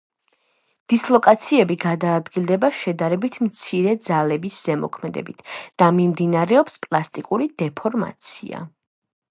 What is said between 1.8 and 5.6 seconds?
გადაადგილდება შედარებით მცირე ძალების ზემოქმედებით